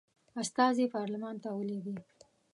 استازي 0.41 0.85
پارلمان 0.95 1.35
ته 1.43 1.49
ولیږي. 1.57 1.95